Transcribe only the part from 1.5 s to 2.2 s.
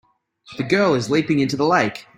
the lake.